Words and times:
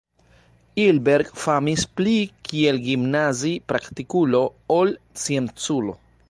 Ilberg 0.83 1.27
famis 1.41 1.83
pli 2.01 2.15
kiel 2.49 2.81
gimnazipraktikulo 2.87 4.43
ol 4.79 4.95
scienculo. 5.27 5.97